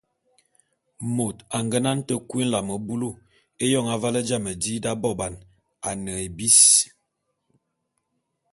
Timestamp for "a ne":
5.87-6.13